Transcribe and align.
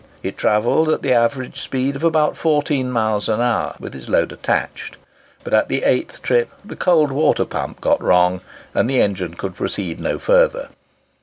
It 0.23 0.35
travelled 0.35 0.89
at 0.89 1.03
the 1.03 1.13
average 1.13 1.61
speed 1.61 1.95
of 1.95 2.03
about 2.03 2.35
14 2.35 2.89
miles 2.91 3.29
an 3.29 3.39
hour, 3.39 3.75
with 3.79 3.93
its 3.93 4.09
load 4.09 4.31
attached; 4.31 4.97
but 5.43 5.53
at 5.53 5.69
the 5.69 5.83
eighth 5.83 6.23
trip 6.23 6.49
the 6.65 6.75
cold 6.75 7.11
water 7.11 7.45
pump 7.45 7.81
got 7.81 8.01
wrong, 8.01 8.41
and 8.73 8.89
the 8.89 8.99
engine 8.99 9.35
could 9.35 9.55
proceed 9.55 9.99
no 9.99 10.17
further. 10.17 10.69